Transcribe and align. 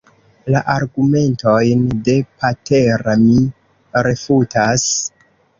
La 0.53 0.61
argumentojn 0.75 1.83
de 2.09 2.17
Patera 2.45 3.15
mi 3.27 3.37
refutas. 4.09 4.89